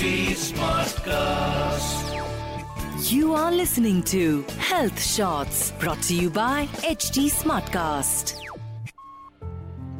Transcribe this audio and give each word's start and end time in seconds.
Smartcast. 0.00 1.92
You 3.12 3.34
are 3.34 3.52
listening 3.52 4.02
to 4.04 4.42
Health 4.56 4.98
Shots 4.98 5.72
brought 5.72 6.00
to 6.04 6.14
you 6.14 6.30
by 6.30 6.68
HT 6.76 7.26
Smartcast. 7.30 8.40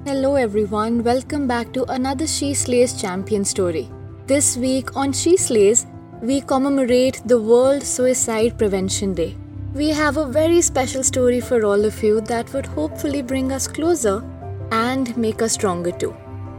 Hello 0.06 0.36
everyone, 0.36 1.04
welcome 1.04 1.46
back 1.46 1.74
to 1.74 1.84
another 1.92 2.26
She 2.26 2.54
Slays 2.54 2.98
champion 2.98 3.44
story. 3.44 3.90
This 4.26 4.56
week 4.56 4.96
on 4.96 5.12
She 5.12 5.36
Slays, 5.36 5.86
we 6.22 6.40
commemorate 6.40 7.20
the 7.26 7.38
World 7.38 7.82
Suicide 7.82 8.56
Prevention 8.56 9.12
Day. 9.12 9.36
We 9.74 9.90
have 9.90 10.16
a 10.16 10.24
very 10.24 10.62
special 10.62 11.04
story 11.04 11.40
for 11.40 11.62
all 11.66 11.84
of 11.84 12.02
you 12.02 12.22
that 12.22 12.50
would 12.54 12.64
hopefully 12.64 13.20
bring 13.20 13.52
us 13.52 13.68
closer 13.68 14.24
and 14.72 15.14
make 15.18 15.42
us 15.42 15.52
stronger 15.52 15.92
too. 15.92 16.16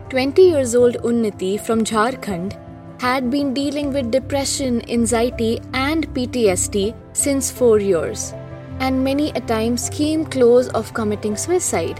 20 0.10 0.44
years 0.44 0.76
old 0.76 0.98
Unnati 0.98 1.60
from 1.60 1.84
Jharkhand 1.84 2.55
had 3.02 3.32
been 3.32 3.52
dealing 3.52 3.91
with 3.91 4.12
depression, 4.12 4.80
anxiety, 4.88 5.60
and 5.73 6.08
PTSD 6.14 6.94
since 7.14 7.50
4 7.50 7.80
years, 7.80 8.34
and 8.80 9.04
many 9.04 9.32
a 9.32 9.41
times 9.41 9.90
came 9.90 10.24
close 10.24 10.68
of 10.80 10.94
committing 10.94 11.36
suicide, 11.36 12.00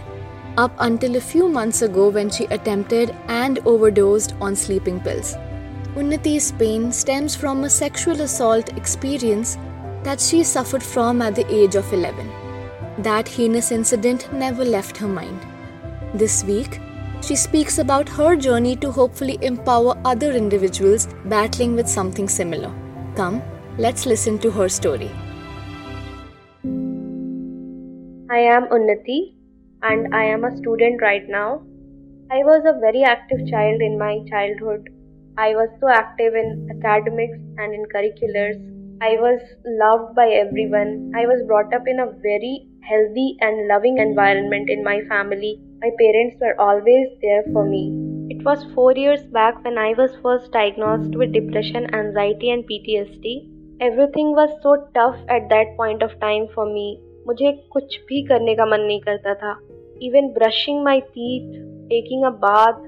up 0.56 0.70
until 0.78 1.16
a 1.16 1.24
few 1.32 1.48
months 1.48 1.82
ago 1.82 2.08
when 2.08 2.30
she 2.30 2.44
attempted 2.56 3.12
and 3.26 3.58
overdosed 3.72 4.36
on 4.40 4.54
sleeping 4.54 5.00
pills. 5.00 5.34
Unnati's 5.96 6.52
pain 6.52 6.92
stems 6.92 7.34
from 7.34 7.64
a 7.64 7.70
sexual 7.70 8.20
assault 8.20 8.72
experience 8.76 9.58
that 10.04 10.20
she 10.20 10.44
suffered 10.44 10.84
from 10.84 11.20
at 11.20 11.34
the 11.34 11.48
age 11.52 11.74
of 11.74 11.92
11. 11.92 12.30
That 12.98 13.26
heinous 13.26 13.72
incident 13.72 14.32
never 14.32 14.64
left 14.64 14.96
her 14.98 15.08
mind. 15.08 15.40
This 16.14 16.44
week, 16.44 16.80
she 17.22 17.36
speaks 17.36 17.78
about 17.78 18.08
her 18.08 18.36
journey 18.36 18.76
to 18.76 18.90
hopefully 18.90 19.38
empower 19.42 19.96
other 20.04 20.32
individuals 20.32 21.08
battling 21.26 21.74
with 21.74 21.88
something 21.88 22.28
similar. 22.28 22.72
Come, 23.16 23.42
let's 23.78 24.06
listen 24.06 24.38
to 24.40 24.50
her 24.50 24.68
story. 24.68 25.10
I 28.30 28.38
am 28.38 28.66
Unnati 28.68 29.34
and 29.82 30.14
I 30.14 30.24
am 30.24 30.44
a 30.44 30.56
student 30.56 31.00
right 31.02 31.28
now. 31.28 31.62
I 32.30 32.44
was 32.44 32.64
a 32.66 32.78
very 32.80 33.04
active 33.04 33.46
child 33.48 33.80
in 33.80 33.98
my 33.98 34.20
childhood 34.28 34.88
I 35.38 35.54
was 35.54 35.70
so 35.80 35.88
active 35.88 36.34
in 36.34 36.68
academics 36.70 37.38
and 37.56 37.72
in 37.72 37.86
curriculars. 37.86 38.56
I 39.00 39.16
was 39.16 39.40
loved 39.64 40.14
by 40.14 40.28
everyone. 40.28 41.10
I 41.16 41.24
was 41.24 41.42
brought 41.46 41.72
up 41.72 41.88
in 41.88 42.00
a 42.00 42.12
very 42.20 42.68
healthy 42.82 43.38
and 43.40 43.66
loving 43.66 43.96
environment 43.96 44.68
in 44.68 44.84
my 44.84 45.00
family. 45.08 45.58
My 45.81 45.91
parents 45.99 46.37
were 46.41 46.59
always 46.59 47.07
there 47.21 47.43
for 47.53 47.65
me. 47.65 47.83
It 48.29 48.43
was 48.43 48.65
four 48.75 48.93
years 48.93 49.23
back 49.37 49.63
when 49.63 49.77
I 49.77 49.93
was 49.97 50.17
first 50.23 50.51
diagnosed 50.51 51.15
with 51.15 51.31
depression, 51.31 51.93
anxiety, 51.93 52.49
and 52.49 52.63
PTSD. 52.63 53.47
Everything 53.79 54.31
was 54.31 54.49
so 54.61 54.75
tough 54.93 55.17
at 55.29 55.49
that 55.49 55.75
point 55.77 56.03
of 56.03 56.19
time 56.19 56.47
for 56.55 56.65
me. 56.65 56.87
मुझे 57.27 57.51
कुछ 57.71 57.97
भी 58.09 58.21
करने 58.27 58.55
का 58.55 58.65
मन 58.65 58.81
नहीं 58.81 58.99
करता 59.07 59.33
था 59.41 59.57
Even 60.01 60.33
brushing 60.33 60.83
my 60.83 60.99
teeth, 61.15 61.49
taking 61.89 62.23
a 62.23 62.31
bath, 62.31 62.79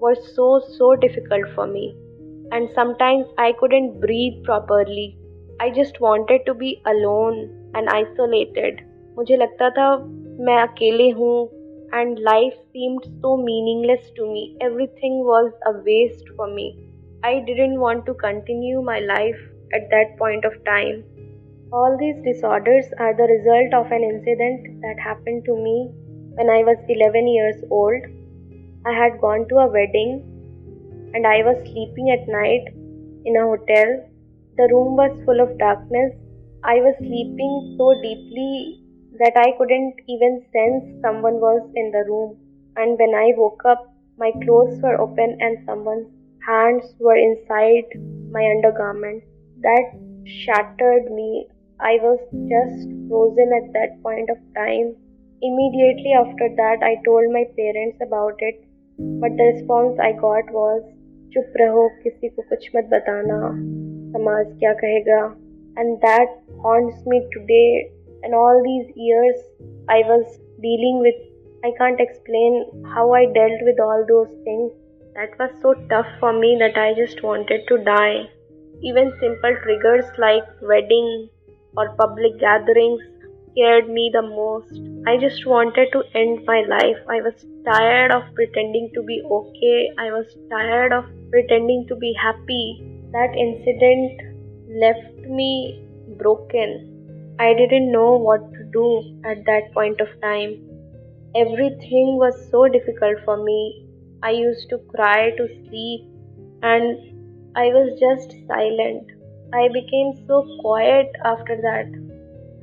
was 0.00 0.18
so 0.36 0.60
so 0.78 0.94
difficult 0.96 1.48
for 1.54 1.66
me 1.66 1.94
and 2.52 2.68
sometimes 2.74 3.26
I 3.38 3.52
couldn't 3.52 4.00
breathe 4.00 4.42
properly. 4.44 5.16
I 5.60 5.70
just 5.70 6.00
wanted 6.00 6.46
to 6.46 6.54
be 6.54 6.82
alone 6.86 7.36
and 7.74 7.88
isolated. 7.88 8.80
मुझे 9.18 9.36
लगता 9.36 9.70
था 9.70 9.96
मैं 10.46 10.56
अकेले 10.62 11.10
हूँ 11.10 11.34
and 11.99 12.19
life 12.19 12.55
seemed 12.73 13.05
so 13.21 13.37
meaningless 13.37 14.11
to 14.17 14.25
me. 14.25 14.57
Everything 14.61 15.19
was 15.23 15.51
a 15.65 15.73
waste 15.85 16.25
for 16.35 16.47
me. 16.47 16.67
I 17.23 17.39
didn't 17.47 17.79
want 17.79 18.05
to 18.07 18.13
continue 18.13 18.81
my 18.81 18.99
life 18.99 19.39
at 19.73 19.89
that 19.91 20.17
point 20.17 20.45
of 20.45 20.63
time. 20.65 21.03
All 21.71 21.97
these 21.99 22.21
disorders 22.23 22.85
are 22.99 23.15
the 23.15 23.31
result 23.35 23.73
of 23.73 23.91
an 23.91 24.03
incident 24.03 24.81
that 24.81 24.99
happened 24.99 25.45
to 25.45 25.55
me 25.55 25.89
when 26.35 26.49
I 26.49 26.63
was 26.63 26.77
11 26.89 27.27
years 27.27 27.63
old 27.71 28.03
I 28.85 28.93
had 28.93 29.19
gone 29.19 29.47
to 29.49 29.55
a 29.57 29.67
wedding 29.67 30.11
and 31.15 31.25
I 31.25 31.41
was 31.43 31.57
sleeping 31.63 32.11
at 32.11 32.27
night 32.27 32.65
in 33.25 33.35
a 33.35 33.45
hotel. 33.45 34.09
The 34.57 34.69
room 34.71 34.95
was 34.95 35.19
full 35.25 35.39
of 35.41 35.57
darkness. 35.57 36.13
I 36.63 36.75
was 36.81 36.95
sleeping 36.99 37.75
so 37.79 37.93
deeply 38.01 38.84
that 39.18 39.36
I 39.36 39.52
couldn't 39.58 39.94
even 40.08 40.42
sense 40.52 41.00
someone 41.02 41.40
was 41.40 41.62
in 41.74 41.90
the 41.90 42.04
room. 42.08 42.36
And 42.76 42.98
when 42.98 43.14
I 43.14 43.32
woke 43.36 43.64
up, 43.64 43.92
my 44.18 44.30
clothes 44.42 44.80
were 44.82 45.00
open 45.00 45.36
and 45.40 45.58
someone's 45.66 46.08
hands 46.46 46.94
were 46.98 47.16
inside 47.16 47.86
my 48.30 48.44
undergarment. 48.50 49.22
That 49.58 49.92
shattered 50.24 51.10
me. 51.10 51.48
I 51.80 51.98
was 52.02 52.20
just 52.48 52.88
frozen 53.08 53.50
at 53.60 53.72
that 53.72 54.02
point 54.02 54.30
of 54.30 54.38
time. 54.54 54.96
Immediately 55.42 56.12
after 56.12 56.48
that, 56.56 56.82
I 56.82 56.96
told 57.04 57.32
my 57.32 57.44
parents 57.56 57.98
about 58.00 58.36
it 58.38 58.66
but 58.98 59.32
the 59.32 59.40
response 59.40 60.00
I 60.04 60.12
got 60.22 60.50
was 60.52 60.80
चुप 61.34 61.52
रहो 61.60 61.88
किसी 62.02 62.28
को 62.28 62.42
कुछ 62.48 62.70
मत 62.76 62.88
बताना 62.90 63.38
समाज 64.16 64.46
क्या 64.58 64.72
कहेगा 64.82 65.20
and 65.78 65.96
that 66.04 66.36
haunts 66.64 67.06
me 67.08 67.20
today 67.34 67.62
and 68.23 68.33
all 68.33 68.61
these 68.63 68.91
years 68.95 69.35
I 69.89 69.99
was 70.05 70.39
dealing 70.61 70.99
with. 70.99 71.15
I 71.63 71.71
can't 71.77 71.99
explain 71.99 72.65
how 72.93 73.13
I 73.13 73.25
dealt 73.25 73.61
with 73.61 73.79
all 73.79 74.05
those 74.07 74.33
things. 74.43 74.71
That 75.15 75.37
was 75.39 75.51
so 75.61 75.73
tough 75.89 76.07
for 76.19 76.33
me 76.33 76.57
that 76.59 76.77
I 76.77 76.93
just 76.93 77.23
wanted 77.23 77.67
to 77.67 77.77
die. 77.83 78.29
Even 78.83 79.11
simple 79.19 79.55
triggers 79.63 80.05
like 80.17 80.43
wedding 80.61 81.29
or 81.77 81.95
public 81.95 82.39
gatherings 82.39 83.01
scared 83.51 83.89
me 83.89 84.09
the 84.13 84.21
most. 84.21 84.79
I 85.07 85.17
just 85.17 85.45
wanted 85.45 85.87
to 85.93 86.03
end 86.13 86.45
my 86.45 86.61
life. 86.67 86.97
I 87.09 87.21
was 87.21 87.45
tired 87.65 88.11
of 88.11 88.23
pretending 88.35 88.91
to 88.93 89.01
be 89.03 89.21
okay. 89.23 89.91
I 89.97 90.11
was 90.11 90.37
tired 90.49 90.91
of 90.91 91.05
pretending 91.31 91.85
to 91.87 91.95
be 91.95 92.13
happy. 92.21 92.83
That 93.11 93.33
incident 93.35 94.21
left 94.67 95.15
me 95.29 95.81
broken. 96.17 96.94
I 97.37 97.53
didn't 97.53 97.91
know 97.91 98.13
what 98.13 98.53
to 98.53 98.63
do 98.71 99.19
at 99.25 99.43
that 99.45 99.73
point 99.73 99.99
of 99.99 100.07
time. 100.21 100.55
Everything 101.35 102.15
was 102.15 102.33
so 102.49 102.69
difficult 102.69 103.17
for 103.25 103.43
me. 103.43 103.85
I 104.23 104.29
used 104.29 104.69
to 104.69 104.77
cry 104.95 105.31
to 105.31 105.47
sleep 105.67 106.07
and 106.63 107.51
I 107.57 107.65
was 107.75 107.99
just 107.99 108.37
silent. 108.47 109.11
I 109.53 109.67
became 109.67 110.13
so 110.27 110.47
quiet 110.61 111.11
after 111.25 111.57
that. 111.57 111.91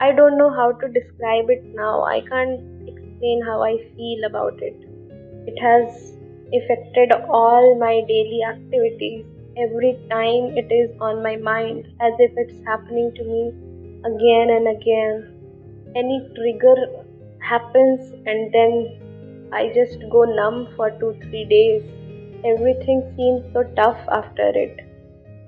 I 0.01 0.13
don't 0.13 0.39
know 0.39 0.49
how 0.49 0.73
to 0.73 0.89
describe 0.89 1.51
it 1.51 1.63
now. 1.75 2.05
I 2.05 2.23
can't 2.23 2.89
explain 2.89 3.43
how 3.45 3.63
I 3.63 3.77
feel 3.95 4.25
about 4.25 4.63
it. 4.63 4.77
It 5.47 5.61
has 5.61 6.17
affected 6.55 7.13
all 7.29 7.79
my 7.79 8.01
daily 8.09 8.41
activities. 8.43 9.27
Every 9.59 9.99
time 10.09 10.57
it 10.57 10.73
is 10.73 10.91
on 10.99 11.23
my 11.23 11.37
mind, 11.37 11.89
as 12.01 12.15
if 12.19 12.33
it's 12.39 12.65
happening 12.65 13.13
to 13.17 13.25
me 13.25 13.53
again 14.05 14.51
and 14.51 14.69
again. 14.69 15.29
Any 15.95 16.29
trigger 16.35 16.77
happens, 17.39 18.13
and 18.27 18.53
then 18.53 19.51
I 19.53 19.73
just 19.75 19.99
go 20.11 20.25
numb 20.25 20.69
for 20.77 20.91
two, 20.99 21.15
three 21.25 21.45
days. 21.45 21.83
Everything 22.45 23.03
seems 23.17 23.53
so 23.53 23.63
tough 23.77 24.01
after 24.11 24.49
it. 24.65 24.81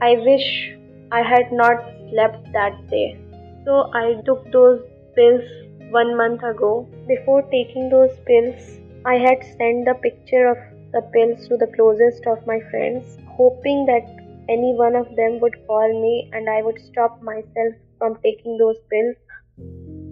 I 0.00 0.16
wish 0.16 0.76
I 1.10 1.22
had 1.22 1.52
not 1.52 1.82
slept 2.10 2.52
that 2.52 2.88
day. 2.90 3.18
So 3.64 3.90
I 3.94 4.20
took 4.26 4.50
those 4.52 4.82
pills 5.16 5.44
one 5.90 6.16
month 6.16 6.42
ago. 6.42 6.86
Before 7.08 7.42
taking 7.42 7.88
those 7.88 8.12
pills, 8.26 8.78
I 9.06 9.14
had 9.14 9.42
sent 9.56 9.86
the 9.86 9.94
picture 10.02 10.46
of 10.48 10.58
the 10.92 11.02
pills 11.12 11.48
to 11.48 11.56
the 11.56 11.66
closest 11.74 12.26
of 12.26 12.46
my 12.46 12.60
friends, 12.70 13.18
hoping 13.26 13.86
that 13.86 14.06
any 14.48 14.74
one 14.74 14.94
of 14.94 15.16
them 15.16 15.40
would 15.40 15.56
call 15.66 15.88
me 16.00 16.30
and 16.32 16.48
I 16.48 16.62
would 16.62 16.78
stop 16.80 17.22
myself 17.22 17.74
from 18.04 18.16
taking 18.22 18.58
those 18.58 18.80
pills. 18.94 19.16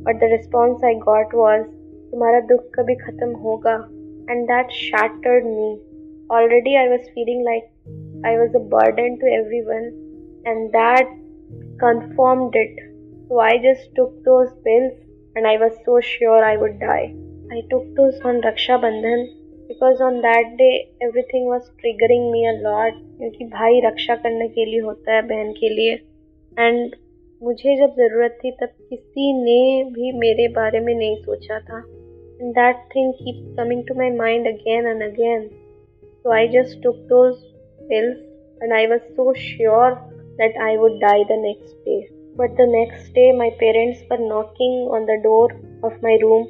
But 0.04 0.20
the 0.20 0.28
response 0.34 0.82
I 0.90 0.94
got 1.06 1.34
was, 1.44 1.64
तुम्हारा 2.12 2.40
दुख 2.52 2.70
कभी 2.76 2.94
खत्म 3.06 3.34
होगा 3.42 3.74
and 4.32 4.48
that 4.48 4.72
shattered 4.78 5.48
me. 5.48 5.68
Already 6.30 6.76
I 6.76 6.86
was 6.92 7.08
feeling 7.14 7.44
like 7.48 7.68
I 8.30 8.32
was 8.40 8.54
a 8.54 8.64
burden 8.74 9.18
to 9.22 9.32
everyone 9.40 9.88
and 10.52 10.72
that 10.72 11.12
confirmed 11.84 12.58
it. 12.62 12.82
So 13.28 13.40
I 13.40 13.52
just 13.66 13.94
took 13.96 14.16
those 14.24 14.48
pills 14.64 14.92
and 15.36 15.46
I 15.46 15.56
was 15.64 15.78
so 15.84 16.00
sure 16.00 16.44
I 16.44 16.56
would 16.56 16.78
die. 16.80 17.14
I 17.50 17.62
took 17.70 17.94
those 18.00 18.20
on 18.30 18.40
Raksha 18.48 18.80
Bandhan 18.84 19.24
because 19.68 20.00
on 20.00 20.20
that 20.22 20.56
day 20.58 20.74
everything 21.08 21.46
was 21.52 21.70
triggering 21.82 22.30
me 22.32 22.46
a 22.54 22.56
lot 22.68 23.00
क्योंकि 23.18 23.44
भाई 23.58 23.80
रक्षा 23.84 24.14
करने 24.22 24.48
के 24.56 24.64
लिए 24.70 24.80
होता 24.88 25.14
है 25.14 25.22
बहन 25.28 25.52
के 25.60 25.68
लिए 25.74 25.94
एंड 26.58 26.96
मुझे 27.42 27.76
जब 27.76 27.90
ज़रूरत 27.90 28.38
थी 28.44 28.50
तब 28.50 28.68
किसी 28.90 29.32
ने 29.32 29.84
भी 29.84 30.18
मेरे 30.18 30.48
बारे 30.48 30.80
में 30.80 30.94
नहीं 30.94 31.16
सोचा 31.16 31.60
था। 31.60 31.78
And 32.42 32.52
that 32.52 32.76
thing 32.76 33.12
keep 33.14 33.54
coming 33.54 33.84
to 33.88 33.94
my 33.94 34.10
mind 34.10 34.46
again 34.46 34.86
and 34.86 35.02
again 35.02 35.50
so 36.04 36.30
I 36.30 36.48
just 36.48 36.82
took 36.82 36.96
two 36.96 37.28
and 38.62 38.72
I 38.72 38.86
was 38.86 39.00
so 39.00 39.32
sure 39.32 39.90
that 40.12 40.56
I 40.56 40.76
would 40.76 40.92
die 40.92 41.24
the 41.24 41.32
next 41.32 41.76
day 41.76 42.08
but 42.36 42.50
the 42.50 42.60
next 42.60 43.14
day 43.14 43.32
my 43.32 43.50
parents 43.50 44.02
were 44.02 44.18
knocking 44.18 44.90
on 44.90 45.04
the 45.04 45.10
door 45.10 45.80
of 45.84 45.94
my 46.02 46.16
room 46.16 46.42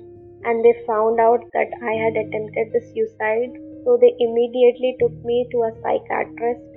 and 0.47 0.63
they 0.63 0.73
found 0.73 1.21
out 1.21 1.45
that 1.45 1.71
I 1.83 1.97
had 1.97 2.29
attempted 2.29 2.77
the 2.77 2.83
suicide 2.83 3.53
so 3.57 3.97
they 3.97 4.07
immediately 4.07 4.93
took 4.93 5.13
me 5.13 5.49
to 5.53 5.59
a 5.59 5.69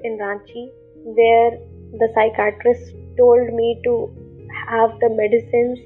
in 0.05 0.17
Ranchi 0.21 0.65
where 0.95 1.74
the 1.99 2.09
psychiatrist 2.13 2.93
told 3.17 3.53
me 3.53 3.79
to 3.83 4.13
have 4.69 4.99
the 4.99 5.09
medicines 5.09 5.79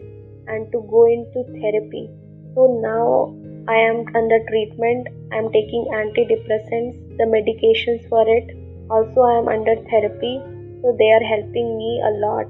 and 0.48 0.72
to 0.72 0.82
go 0.90 1.06
into 1.06 1.44
therapy. 1.60 2.10
So 2.56 2.80
now 2.82 3.36
I 3.68 3.78
am 3.78 4.06
under 4.16 4.40
treatment. 4.48 5.08
I 5.32 5.38
am 5.38 5.52
taking 5.52 5.86
antidepressants, 5.94 7.18
the 7.18 7.26
medications 7.26 8.08
for 8.10 8.28
it. 8.28 8.58
Also, 8.90 9.22
I 9.22 9.38
am 9.40 9.48
under 9.48 9.76
therapy. 9.90 10.42
So 10.82 10.96
they 10.98 11.12
are 11.12 11.24
helping 11.24 11.78
me 11.78 12.02
a 12.04 12.12
lot. 12.26 12.48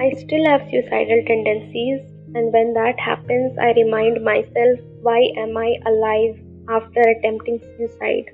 I 0.00 0.10
still 0.18 0.44
have 0.46 0.68
suicidal 0.70 1.22
tendencies, 1.26 2.00
and 2.34 2.52
when 2.52 2.74
that 2.74 2.98
happens, 3.00 3.56
I 3.58 3.72
remind 3.72 4.22
myself 4.22 4.78
why 5.02 5.18
am 5.36 5.56
I 5.56 5.74
alive 5.86 6.38
after 6.68 7.00
attempting 7.00 7.60
suicide? 7.76 8.26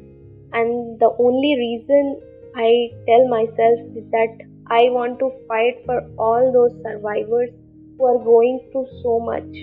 And 0.53 0.99
the 0.99 1.15
only 1.19 1.55
reason 1.57 2.21
I 2.57 2.91
tell 3.07 3.29
myself 3.29 3.81
is 3.97 4.05
that 4.11 4.54
I 4.67 4.89
want 4.91 5.19
to 5.19 5.31
fight 5.49 5.85
for 5.85 5.97
all 6.19 6.53
those 6.53 6.73
survivors 6.83 7.51
who 7.99 8.07
are 8.07 8.19
going 8.19 8.61
through 8.71 8.87
so 9.03 9.21
much. 9.21 9.57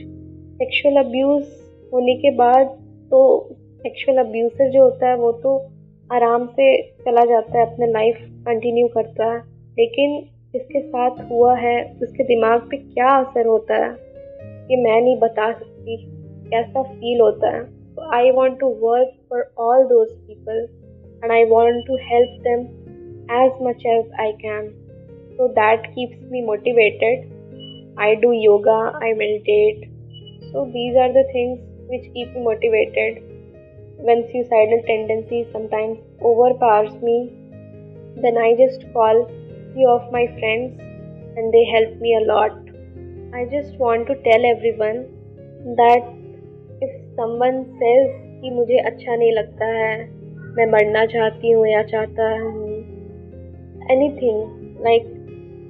Sexual 0.57 0.99
abuse 1.03 1.47
होने 1.93 2.15
के 2.15 2.31
बाद 2.31 2.67
तो 3.11 3.21
sexual 3.53 4.17
अब्यूसर 4.17 4.69
जो 4.71 4.83
होता 4.83 5.07
है 5.07 5.15
वो 5.15 5.31
तो 5.31 5.55
आराम 6.13 6.45
से 6.47 6.81
चला 6.81 7.25
जाता 7.25 7.59
है, 7.59 7.73
अपने 7.73 7.87
लाइफ 7.87 8.17
कंटिन्यू 8.45 8.87
करता 8.87 9.25
है। 9.25 9.39
लेकिन 9.79 10.19
जिसके 10.53 10.81
साथ 10.81 11.31
हुआ 11.31 11.55
है, 11.55 11.93
उसके 12.03 12.23
दिमाग 12.23 12.61
पे 12.61 12.77
क्या 12.77 13.09
असर 13.09 13.45
होता 13.45 13.75
है, 13.75 13.91
ये 14.71 14.83
मैं 14.83 15.01
नहीं 15.01 15.17
बता 15.19 15.51
सकती, 15.51 15.97
कैसा 16.49 16.83
फील 16.83 17.21
होता 17.21 17.49
है। 17.49 17.63
I 18.13 18.31
want 18.31 18.59
to 18.59 18.67
work 18.67 19.13
for 19.29 19.53
all 19.57 19.83
those 19.83 20.11
people 20.11 20.67
and 21.23 21.31
I 21.31 21.45
want 21.45 21.87
to 21.87 21.95
help 21.95 22.41
them 22.47 22.59
as 23.41 23.51
much 23.61 23.85
as 23.85 24.11
I 24.19 24.31
can 24.31 24.80
so 25.40 25.48
that 25.60 25.86
keeps 25.94 26.30
me 26.32 26.42
motivated 26.46 27.24
I 28.00 28.14
do 28.24 28.32
yoga 28.32 28.80
I 29.02 29.12
meditate 29.14 29.88
so 30.52 30.64
these 30.76 30.96
are 30.96 31.12
the 31.12 31.26
things 31.34 31.88
which 31.90 32.06
keep 32.06 32.34
me 32.36 32.42
motivated 32.42 33.24
when 33.98 34.22
suicidal 34.30 34.82
tendencies 34.86 35.46
sometimes 35.52 35.98
overpowers 36.20 36.92
me, 37.02 37.32
then 38.16 38.36
I 38.36 38.54
just 38.54 38.84
call 38.92 39.30
few 39.74 39.88
of 39.88 40.12
my 40.12 40.26
friends 40.38 40.80
and 41.36 41.52
they 41.52 41.64
help 41.64 41.96
me 42.00 42.14
a 42.14 42.26
lot. 42.26 42.52
I 43.34 43.44
just 43.46 43.76
want 43.78 44.06
to 44.08 44.14
tell 44.16 44.44
everyone 44.44 45.06
that 45.76 46.04
if 46.80 46.92
someone 47.16 47.64
says 47.80 48.14
कि 48.40 48.50
मुझे 48.50 48.78
अच्छा 48.78 49.14
नहीं 49.16 49.32
लगता 49.32 49.66
है 49.66 49.96
मैं 50.56 50.66
मरना 50.72 51.04
चाहती 51.06 51.50
हूँ 51.50 51.66
या 51.68 51.82
चाहता 51.82 52.28
हूँ 52.40 52.74
anything 53.94 54.38
like 54.86 55.06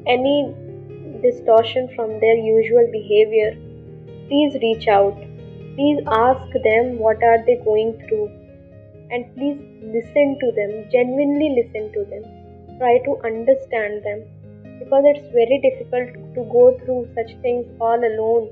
any 0.08 0.54
distortion 1.22 1.90
from 1.96 2.20
their 2.20 2.36
usual 2.36 2.88
behavior 2.92 3.56
please 4.32 4.54
reach 4.64 4.88
out. 4.88 5.18
Please 5.76 6.00
ask 6.08 6.54
them 6.64 7.00
what 7.00 7.22
are 7.22 7.40
they 7.46 7.58
going 7.66 7.92
through. 8.08 8.28
And 9.12 9.28
please 9.36 9.60
listen 9.96 10.38
to 10.44 10.52
them 10.60 10.86
genuinely 10.90 11.50
listen 11.60 11.92
to 11.96 12.06
them. 12.12 12.24
Try 12.78 13.00
to 13.08 13.18
understand 13.26 14.06
them. 14.06 14.24
Because 14.80 15.04
it's 15.12 15.28
very 15.34 15.60
difficult 15.68 16.14
to 16.36 16.48
go 16.56 16.80
through 16.80 17.10
such 17.14 17.36
things 17.42 17.68
all 17.82 18.00
alone. 18.12 18.50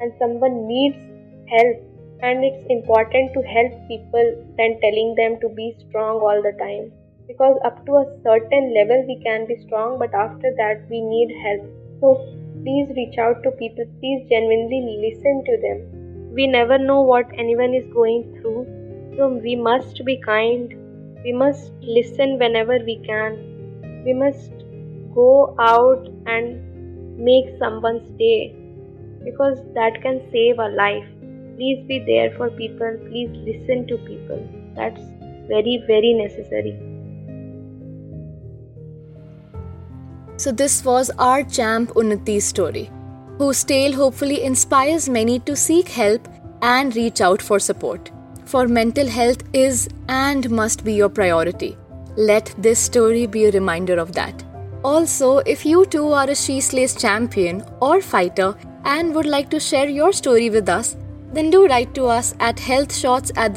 And 0.00 0.12
someone 0.18 0.66
needs 0.66 0.98
help. 1.46 1.76
And 2.22 2.44
it's 2.44 2.66
important 2.68 3.32
to 3.34 3.42
help 3.54 3.72
people 3.86 4.34
than 4.58 4.80
telling 4.80 5.14
them 5.14 5.38
to 5.42 5.48
be 5.48 5.76
strong 5.86 6.16
all 6.16 6.42
the 6.42 6.56
time 6.58 6.90
because 7.30 7.56
up 7.64 7.84
to 7.86 7.96
a 8.02 8.06
certain 8.24 8.74
level 8.74 9.04
we 9.06 9.16
can 9.22 9.46
be 9.46 9.56
strong 9.66 9.98
but 9.98 10.14
after 10.14 10.52
that 10.56 10.84
we 10.90 11.00
need 11.00 11.34
help. 11.46 11.66
So 12.00 12.14
please 12.62 12.90
reach 12.96 13.18
out 13.18 13.42
to 13.44 13.50
people. 13.52 13.84
Please 14.00 14.26
genuinely 14.28 14.82
listen 15.06 15.44
to 15.48 15.56
them. 15.64 16.34
We 16.34 16.46
never 16.46 16.78
know 16.78 17.02
what 17.02 17.26
anyone 17.36 17.74
is 17.74 17.86
going 17.92 18.24
through. 18.40 18.66
So 19.16 19.28
we 19.28 19.54
must 19.56 20.04
be 20.04 20.16
kind. 20.16 20.74
We 21.24 21.32
must 21.32 21.72
listen 21.82 22.38
whenever 22.38 22.78
we 22.78 22.98
can. 23.06 24.02
We 24.04 24.14
must 24.14 24.50
go 25.14 25.54
out 25.58 26.08
and 26.26 27.18
make 27.18 27.58
someone's 27.58 28.08
day 28.18 28.54
because 29.24 29.58
that 29.74 30.00
can 30.02 30.22
save 30.32 30.58
a 30.58 30.68
life. 30.68 31.08
Please 31.56 31.84
be 31.86 31.98
there 32.06 32.30
for 32.36 32.50
people, 32.50 32.96
please 33.08 33.30
listen 33.48 33.86
to 33.88 33.98
people. 33.98 34.48
That's 34.74 35.02
very, 35.48 35.82
very 35.86 36.14
necessary. 36.14 36.89
So, 40.40 40.50
this 40.50 40.82
was 40.86 41.10
our 41.18 41.42
champ 41.42 41.90
Unnati's 41.96 42.46
story, 42.46 42.90
whose 43.36 43.62
tale 43.62 43.92
hopefully 43.92 44.42
inspires 44.42 45.06
many 45.06 45.38
to 45.40 45.54
seek 45.54 45.88
help 45.88 46.28
and 46.62 46.96
reach 46.96 47.20
out 47.20 47.42
for 47.42 47.58
support. 47.58 48.10
For 48.46 48.66
mental 48.66 49.06
health 49.06 49.42
is 49.52 49.86
and 50.08 50.48
must 50.48 50.82
be 50.82 50.94
your 50.94 51.10
priority. 51.10 51.76
Let 52.16 52.54
this 52.56 52.78
story 52.78 53.26
be 53.26 53.44
a 53.44 53.50
reminder 53.50 53.98
of 53.98 54.14
that. 54.14 54.42
Also, 54.82 55.38
if 55.56 55.66
you 55.66 55.84
too 55.84 56.06
are 56.14 56.30
a 56.30 56.34
She 56.34 56.62
Slays 56.62 56.94
champion 56.94 57.62
or 57.82 58.00
fighter 58.00 58.56
and 58.84 59.14
would 59.14 59.26
like 59.26 59.50
to 59.50 59.60
share 59.60 59.90
your 59.90 60.10
story 60.10 60.48
with 60.48 60.70
us, 60.70 60.96
then 61.34 61.50
do 61.50 61.66
write 61.66 61.94
to 61.96 62.06
us 62.06 62.34
at 62.40 62.56
healthshots 62.56 63.30
at 63.36 63.54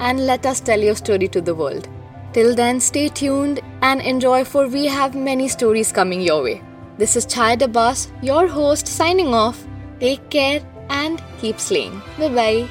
and 0.00 0.26
let 0.26 0.46
us 0.46 0.60
tell 0.60 0.80
your 0.80 0.94
story 0.94 1.28
to 1.28 1.42
the 1.42 1.54
world. 1.54 1.88
Till 2.32 2.54
then, 2.54 2.80
stay 2.80 3.08
tuned 3.08 3.60
and 3.82 4.00
enjoy 4.00 4.44
for 4.44 4.68
we 4.68 4.86
have 4.86 5.14
many 5.14 5.48
stories 5.48 5.92
coming 5.92 6.20
your 6.20 6.42
way. 6.42 6.62
This 6.98 7.16
is 7.16 7.26
Chaya 7.26 7.62
Abbas, 7.62 8.10
your 8.22 8.48
host, 8.48 8.86
signing 8.86 9.32
off. 9.34 9.64
Take 10.00 10.28
care 10.30 10.60
and 10.90 11.22
keep 11.40 11.58
slaying. 11.58 12.02
Bye 12.18 12.34
bye. 12.34 12.68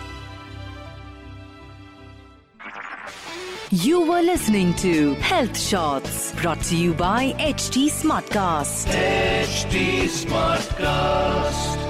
You 3.69 3.99
were 4.01 4.21
listening 4.21 4.73
to 4.75 5.13
Health 5.15 5.57
Shots 5.57 6.31
brought 6.41 6.61
to 6.63 6.75
you 6.77 6.93
by 6.93 7.33
HT 7.37 7.89
Smartcast. 7.89 8.87
HT 8.87 10.07
Smartcast. 10.07 11.86